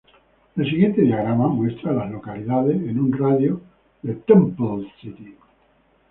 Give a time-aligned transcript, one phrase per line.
[0.55, 3.61] El siguiente diagrama muestra a las localidades en un radio
[4.01, 5.35] de de Temple City.